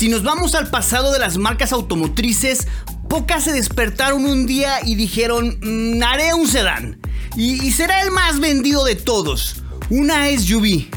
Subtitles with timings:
[0.00, 2.66] Si nos vamos al pasado de las marcas automotrices,
[3.10, 6.98] pocas se despertaron un día y dijeron, mm, haré un sedán.
[7.36, 9.56] Y, será el más vendido de todos.
[9.90, 10.88] Una SUV.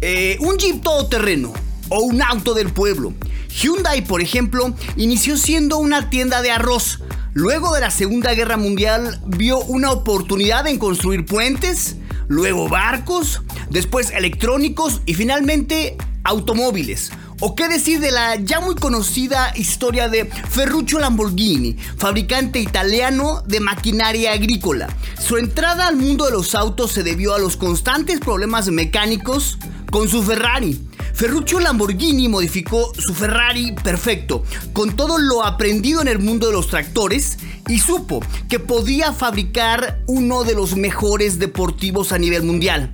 [0.00, 1.52] Eh, un Jeep todoterreno.
[1.90, 3.12] O un auto del pueblo.
[3.50, 7.00] Hyundai, por ejemplo, inició siendo una tienda de arroz.
[7.34, 11.96] Luego de la Segunda Guerra Mundial vio una oportunidad en construir puentes,
[12.26, 17.10] luego barcos, después electrónicos y finalmente automóviles.
[17.42, 23.60] ¿O qué decir de la ya muy conocida historia de Ferruccio Lamborghini, fabricante italiano de
[23.60, 24.94] maquinaria agrícola?
[25.18, 29.56] Su entrada al mundo de los autos se debió a los constantes problemas mecánicos
[29.90, 30.86] con su Ferrari.
[31.14, 34.44] Ferruccio Lamborghini modificó su Ferrari perfecto,
[34.74, 37.38] con todo lo aprendido en el mundo de los tractores,
[37.68, 42.92] y supo que podía fabricar uno de los mejores deportivos a nivel mundial.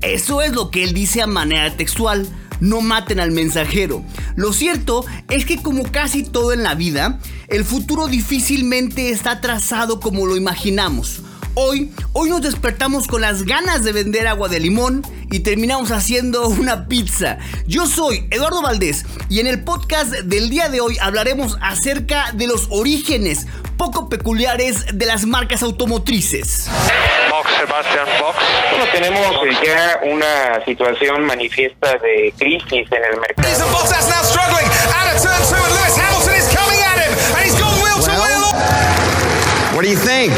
[0.00, 2.26] Eso es lo que él dice a manera textual
[2.62, 4.04] no maten al mensajero.
[4.36, 9.98] Lo cierto es que como casi todo en la vida, el futuro difícilmente está trazado
[9.98, 11.22] como lo imaginamos.
[11.54, 16.46] Hoy, hoy nos despertamos con las ganas de vender agua de limón y terminamos haciendo
[16.48, 17.38] una pizza.
[17.66, 22.46] Yo soy Eduardo Valdés y en el podcast del día de hoy hablaremos acerca de
[22.46, 26.68] los orígenes poco peculiares de las marcas automotrices.
[27.42, 28.38] Box, Sebastian Box.
[28.70, 29.20] Bueno, tenemos
[29.64, 33.48] ya una situación manifiesta de crisis en el mercado.
[39.74, 40.32] What do you think?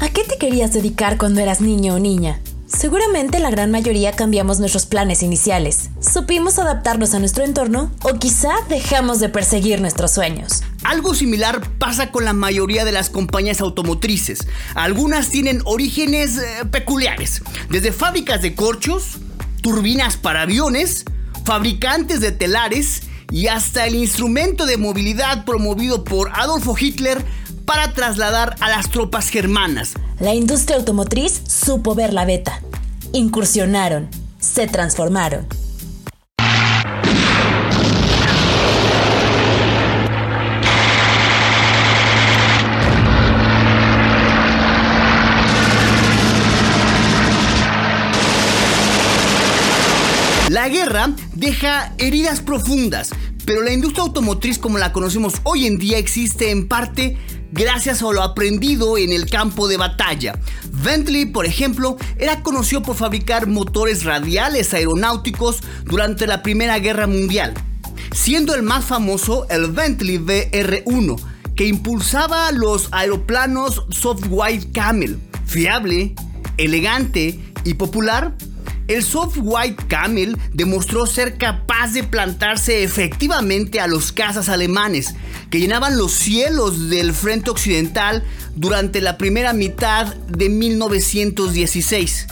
[0.00, 2.40] ¿A qué te querías dedicar cuando eras niño o niña?
[2.66, 8.50] Seguramente la gran mayoría cambiamos nuestros planes iniciales, supimos adaptarnos a nuestro entorno o quizá
[8.68, 10.62] dejamos de perseguir nuestros sueños.
[10.86, 14.46] Algo similar pasa con la mayoría de las compañías automotrices.
[14.76, 19.18] Algunas tienen orígenes eh, peculiares, desde fábricas de corchos,
[19.62, 21.04] turbinas para aviones,
[21.44, 27.20] fabricantes de telares y hasta el instrumento de movilidad promovido por Adolfo Hitler
[27.64, 29.94] para trasladar a las tropas germanas.
[30.20, 32.62] La industria automotriz supo ver la beta.
[33.12, 34.08] Incursionaron,
[34.38, 35.48] se transformaron.
[50.48, 53.10] La guerra deja heridas profundas,
[53.44, 57.18] pero la industria automotriz como la conocemos hoy en día existe en parte
[57.50, 60.38] gracias a lo aprendido en el campo de batalla.
[60.70, 67.52] Bentley, por ejemplo, era conocido por fabricar motores radiales aeronáuticos durante la Primera Guerra Mundial,
[68.12, 71.20] siendo el más famoso el Bentley VR-1,
[71.56, 75.18] que impulsaba los aeroplanos Soft White Camel.
[75.44, 76.14] Fiable,
[76.56, 78.36] elegante y popular,
[78.88, 85.14] el Soft White Camel demostró ser capaz de plantarse efectivamente a los cazas alemanes
[85.50, 88.22] que llenaban los cielos del frente occidental
[88.54, 92.26] durante la primera mitad de 1916.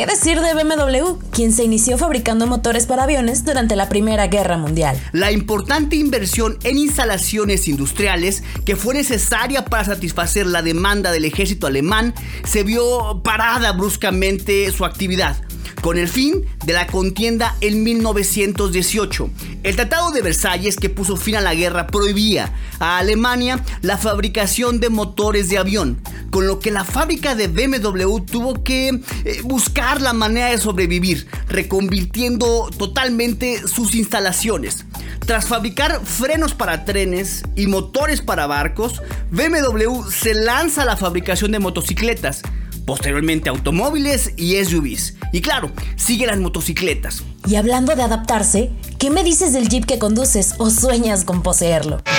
[0.00, 4.58] qué decir de BMW, quien se inició fabricando motores para aviones durante la Primera Guerra
[4.58, 5.00] Mundial?
[5.12, 11.66] La importante inversión en instalaciones industriales que fue necesaria para satisfacer la demanda del ejército
[11.66, 12.12] alemán
[12.44, 15.38] se vio parada bruscamente su actividad
[15.82, 19.30] con el fin de la contienda en 1918.
[19.62, 24.80] El Tratado de Versalles, que puso fin a la guerra, prohibía a Alemania la fabricación
[24.80, 30.00] de motores de avión, con lo que la fábrica de BMW tuvo que eh, buscar
[30.00, 34.84] la manera de sobrevivir, reconvirtiendo totalmente sus instalaciones.
[35.26, 41.52] Tras fabricar frenos para trenes y motores para barcos, BMW se lanza a la fabricación
[41.52, 42.42] de motocicletas
[42.90, 45.14] posteriormente automóviles y SUVs.
[45.32, 47.22] Y claro, sigue las motocicletas.
[47.46, 52.02] Y hablando de adaptarse, ¿qué me dices del jeep que conduces o sueñas con poseerlo?
[52.04, 52.10] ¡Qué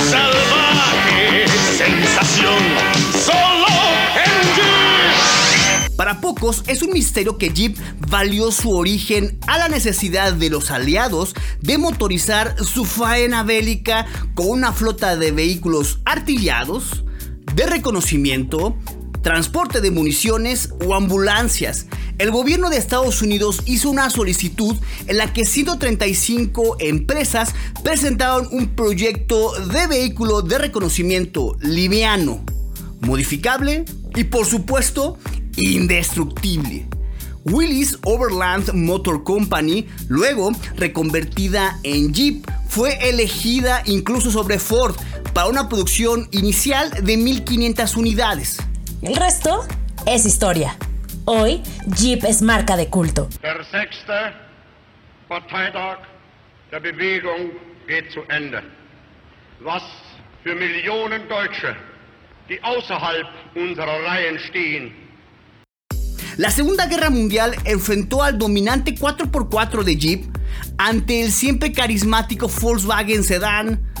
[0.00, 2.62] salvaje sensación!
[3.26, 3.66] ¡Solo
[4.14, 5.96] en Jeep!
[5.96, 7.76] Para pocos es un misterio que Jeep
[8.10, 14.50] valió su origen a la necesidad de los aliados de motorizar su faena bélica con
[14.50, 17.02] una flota de vehículos artillados,
[17.54, 18.76] de reconocimiento,
[19.22, 21.86] transporte de municiones o ambulancias.
[22.18, 24.76] El gobierno de Estados Unidos hizo una solicitud
[25.06, 32.44] en la que 135 empresas presentaron un proyecto de vehículo de reconocimiento liviano,
[33.00, 33.84] modificable
[34.14, 35.18] y por supuesto
[35.56, 36.86] indestructible.
[37.44, 44.94] Willis Overland Motor Company, luego reconvertida en Jeep, fue elegida incluso sobre Ford
[45.32, 48.58] para una producción inicial de 1500 unidades.
[49.02, 49.66] El resto
[50.06, 50.76] es historia.
[51.24, 51.62] Hoy,
[51.96, 53.28] Jeep es marca de culto.
[53.42, 54.32] Der sechste
[55.28, 55.98] Parteitag
[56.70, 57.52] der Bewegung
[57.86, 58.62] geht zu Ende.
[59.60, 59.82] Was
[60.42, 61.76] für Millionen Deutsche,
[62.48, 64.92] die außerhalb unserer Reihen stehen,
[66.38, 70.24] La Segunda Guerra Mundial enfrentó al dominante 4x4 de Jeep
[70.78, 73.91] ante el siempre carismático Volkswagen Sedan,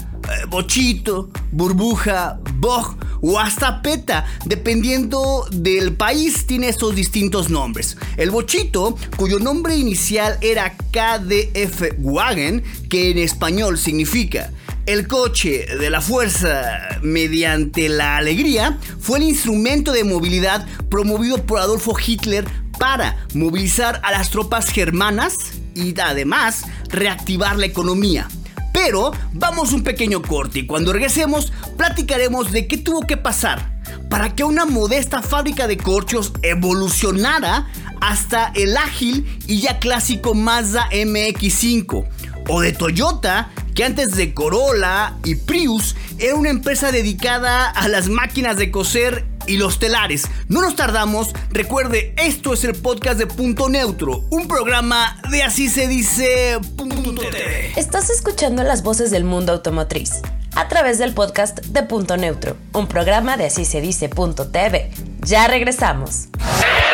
[0.48, 7.96] Bochito, Burbuja, Bog o hasta Peta, dependiendo del país, tiene estos distintos nombres.
[8.16, 14.50] El Bochito, cuyo nombre inicial era KDF Wagen, que en español significa
[14.86, 21.60] el coche de la fuerza mediante la alegría fue el instrumento de movilidad promovido por
[21.60, 22.44] Adolfo Hitler
[22.80, 25.36] para movilizar a las tropas germanas
[25.76, 28.28] y además reactivar la economía.
[28.72, 33.72] Pero vamos un pequeño corte y cuando regresemos platicaremos de qué tuvo que pasar
[34.08, 37.68] para que una modesta fábrica de corchos evolucionara
[38.00, 42.06] hasta el ágil y ya clásico Mazda MX5
[42.48, 48.08] o de Toyota que antes de Corolla y Prius era una empresa dedicada a las
[48.08, 50.24] máquinas de coser y los telares.
[50.48, 55.68] No nos tardamos, recuerde, esto es el podcast de Punto Neutro, un programa de así
[55.68, 57.72] se dice Punto TV.
[57.76, 60.22] Estás escuchando las voces del mundo automotriz
[60.54, 64.90] a través del podcast de Punto Neutro, un programa de así se dice Punto TV.
[65.22, 66.28] Ya regresamos.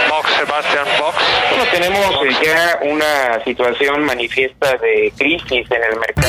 [0.09, 1.17] Box, Sebastian Box.
[1.51, 6.29] Bueno, tenemos eh, ya una situación manifiesta de crisis en el mercado.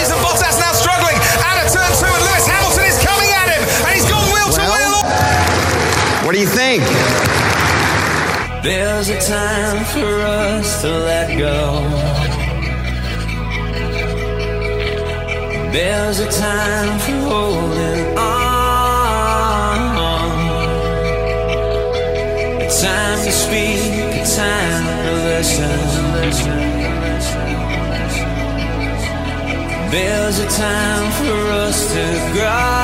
[6.40, 6.84] Do you think?
[8.64, 11.84] There's a time for us to let go.
[15.74, 19.80] There's a time for holding on.
[22.62, 23.82] A time to speak,
[24.14, 25.80] a time to listen.
[29.92, 31.36] There's a time for
[31.66, 32.04] us to
[32.34, 32.79] grow.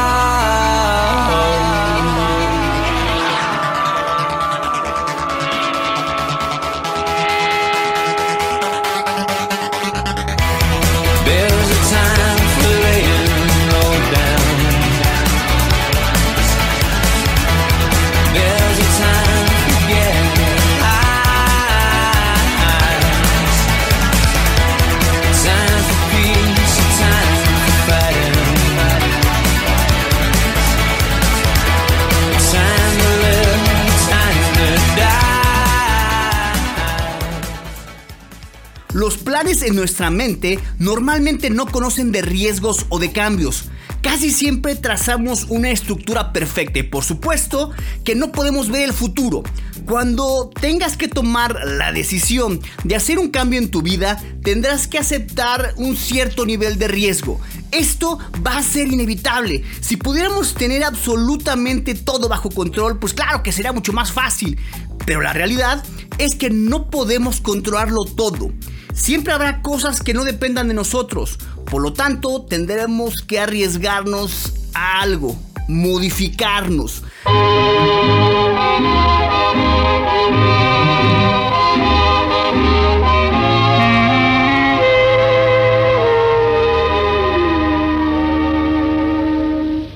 [39.36, 43.66] En nuestra mente normalmente no conocen de riesgos o de cambios.
[44.02, 47.72] Casi siempre trazamos una estructura perfecta y por supuesto
[48.06, 49.44] que no podemos ver el futuro.
[49.86, 55.00] Cuando tengas que tomar la decisión de hacer un cambio en tu vida, tendrás que
[55.00, 57.42] aceptar un cierto nivel de riesgo.
[57.72, 59.66] Esto va a ser inevitable.
[59.82, 64.58] Si pudiéramos tener absolutamente todo bajo control, pues claro que sería mucho más fácil.
[65.06, 65.84] Pero la realidad
[66.20, 68.52] es que no podemos controlarlo todo.
[68.96, 71.38] Siempre habrá cosas que no dependan de nosotros.
[71.70, 75.36] Por lo tanto, tendremos que arriesgarnos a algo,
[75.68, 77.04] modificarnos.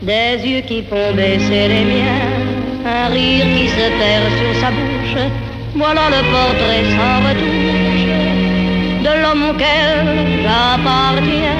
[0.01, 5.31] Des yeux qui font baisser les miens, un rire qui se perd sur sa bouche.
[5.75, 7.78] Voilà le portrait sans retouche
[9.03, 11.55] de l'homme auquel j'appartiens.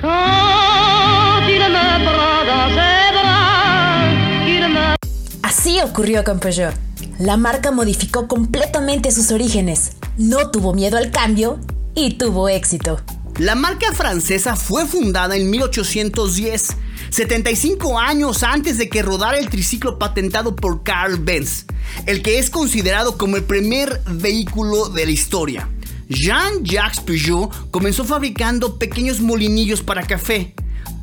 [0.00, 4.96] Quand il me prend dans ses bras, qu'il me
[5.42, 6.72] Así ocurrió con Peugeot.
[7.18, 11.58] La marca modificó completamente sus orígenes, no tuvo miedo al cambio
[11.94, 13.00] y tuvo éxito.
[13.38, 16.68] La marca francesa fue fundada en 1810,
[17.10, 21.64] 75 años antes de que rodara el triciclo patentado por Carl Benz,
[22.06, 25.68] el que es considerado como el primer vehículo de la historia.
[26.08, 30.54] Jean-Jacques Peugeot comenzó fabricando pequeños molinillos para café,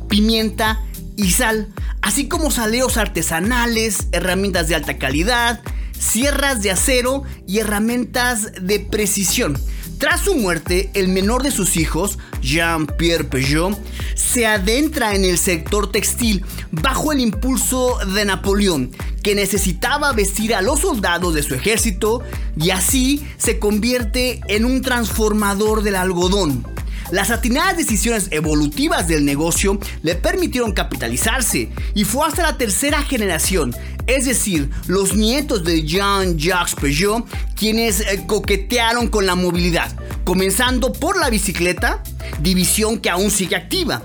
[0.09, 0.81] pimienta
[1.15, 1.69] y sal,
[2.01, 5.61] así como saleos artesanales, herramientas de alta calidad,
[5.97, 9.59] sierras de acero y herramientas de precisión.
[9.97, 13.77] Tras su muerte, el menor de sus hijos, Jean-Pierre Peugeot,
[14.15, 18.91] se adentra en el sector textil bajo el impulso de Napoleón,
[19.21, 22.21] que necesitaba vestir a los soldados de su ejército
[22.57, 26.65] y así se convierte en un transformador del algodón.
[27.11, 33.75] Las atinadas decisiones evolutivas del negocio le permitieron capitalizarse y fue hasta la tercera generación,
[34.07, 41.19] es decir, los nietos de Jean-Jacques Peugeot, quienes eh, coquetearon con la movilidad, comenzando por
[41.19, 42.01] la bicicleta,
[42.41, 44.03] división que aún sigue activa.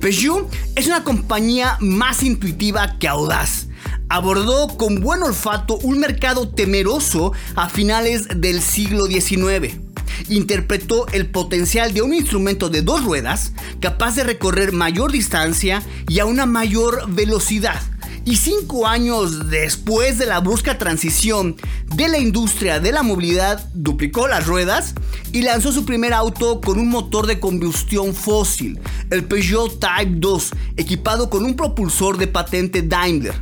[0.00, 3.68] Peugeot es una compañía más intuitiva que audaz
[4.08, 9.80] abordó con buen olfato un mercado temeroso a finales del siglo XIX
[10.28, 16.18] interpretó el potencial de un instrumento de dos ruedas capaz de recorrer mayor distancia y
[16.18, 17.80] a una mayor velocidad.
[18.24, 21.56] Y cinco años después de la brusca transición
[21.96, 24.94] de la industria de la movilidad, duplicó las ruedas
[25.32, 28.78] y lanzó su primer auto con un motor de combustión fósil,
[29.10, 33.34] el Peugeot Type 2, equipado con un propulsor de patente Daimler.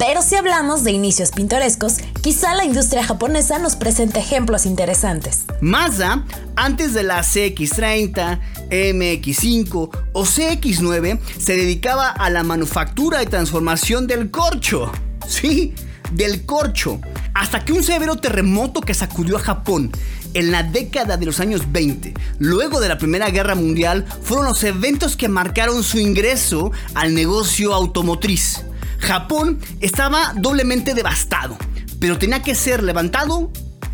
[0.00, 5.44] Pero si hablamos de inicios pintorescos, quizá la industria japonesa nos presente ejemplos interesantes.
[5.60, 6.24] Mazda,
[6.56, 14.30] antes de la CX30, MX5 o CX9, se dedicaba a la manufactura y transformación del
[14.30, 14.90] corcho.
[15.26, 15.74] Sí,
[16.12, 17.00] del corcho.
[17.34, 19.90] Hasta que un severo terremoto que sacudió a Japón
[20.34, 24.62] en la década de los años 20, luego de la Primera Guerra Mundial, fueron los
[24.64, 28.64] eventos que marcaron su ingreso al negocio automotriz.
[28.98, 31.56] Japón estaba doblemente devastado,
[31.98, 33.50] pero tenía que ser levantado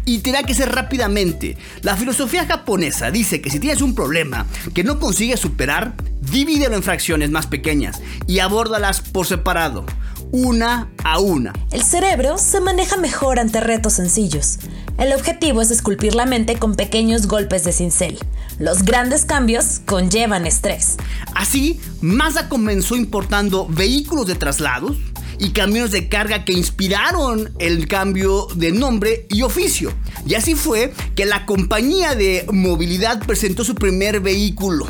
[0.06, 1.58] y tenía que ser rápidamente.
[1.82, 6.82] La filosofía japonesa dice que si tienes un problema que no consigues superar, divídelo en
[6.82, 9.84] fracciones más pequeñas y abórdalas por separado,
[10.32, 11.52] una a una.
[11.72, 14.58] El cerebro se maneja mejor ante retos sencillos.
[14.96, 18.18] El objetivo es esculpir la mente con pequeños golpes de cincel.
[18.58, 20.96] Los grandes cambios conllevan estrés.
[21.34, 24.96] Así, Mazda comenzó importando vehículos de traslados
[25.38, 29.92] y camiones de carga que inspiraron el cambio de nombre y oficio.
[30.26, 34.86] Y así fue que la compañía de movilidad presentó su primer vehículo,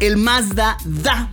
[0.00, 1.30] el Mazda DA,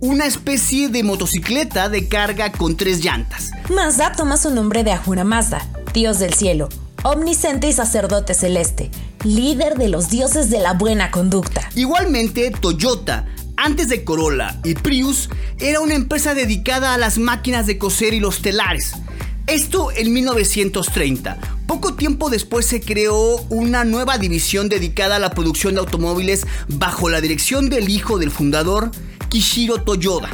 [0.00, 3.50] una especie de motocicleta de carga con tres llantas.
[3.74, 6.68] Mazda toma su nombre de Ahura Mazda, dios del cielo,
[7.04, 8.90] omnisciente y sacerdote celeste,
[9.24, 11.68] líder de los dioses de la buena conducta.
[11.74, 13.26] Igualmente, Toyota,
[13.62, 18.18] antes de Corolla y Prius, era una empresa dedicada a las máquinas de coser y
[18.18, 18.94] los telares.
[19.46, 21.38] Esto en 1930.
[21.68, 27.08] Poco tiempo después se creó una nueva división dedicada a la producción de automóviles bajo
[27.08, 28.90] la dirección del hijo del fundador,
[29.28, 30.30] Kishiro Toyoda.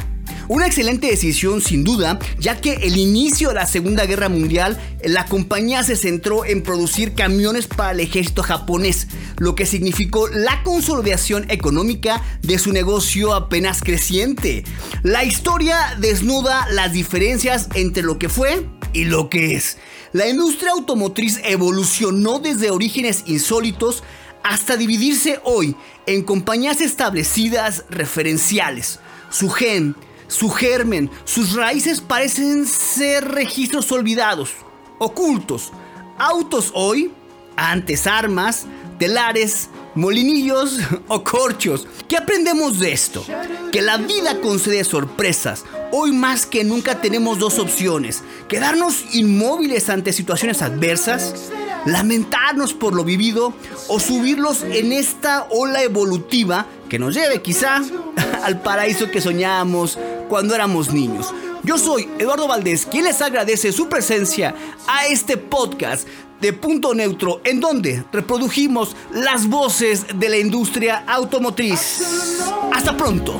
[0.49, 5.27] Una excelente decisión sin duda, ya que el inicio de la Segunda Guerra Mundial, la
[5.27, 11.45] compañía se centró en producir camiones para el ejército japonés, lo que significó la consolidación
[11.51, 14.63] económica de su negocio apenas creciente.
[15.03, 19.77] La historia desnuda las diferencias entre lo que fue y lo que es.
[20.13, 24.03] La industria automotriz evolucionó desde orígenes insólitos
[24.43, 25.75] hasta dividirse hoy
[26.07, 28.99] en compañías establecidas referenciales.
[29.29, 29.95] Su gen,
[30.29, 34.51] su germen, sus raíces parecen ser registros olvidados,
[34.99, 35.71] ocultos.
[36.17, 37.11] Autos hoy,
[37.57, 38.65] antes armas,
[38.99, 41.87] telares, molinillos o corchos.
[42.07, 43.25] ¿Qué aprendemos de esto?
[43.71, 45.65] Que la vida concede sorpresas.
[45.91, 48.23] Hoy más que nunca tenemos dos opciones.
[48.47, 51.51] Quedarnos inmóviles ante situaciones adversas,
[51.85, 53.53] lamentarnos por lo vivido
[53.87, 57.81] o subirlos en esta ola evolutiva que nos lleve quizá
[58.43, 59.97] al paraíso que soñábamos
[60.29, 61.33] cuando éramos niños.
[61.63, 64.55] Yo soy Eduardo Valdés, quien les agradece su presencia
[64.87, 66.07] a este podcast
[66.39, 72.39] de Punto Neutro, en donde reprodujimos las voces de la industria automotriz.
[72.71, 73.35] Hasta pronto.